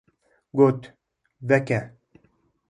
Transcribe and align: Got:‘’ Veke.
Got:‘’ 0.61 0.89
Veke. 1.53 1.79